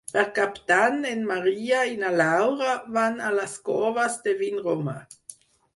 [0.13, 5.03] Per Cap d'Any en Maria i na Laura van a les Coves de Vinromà.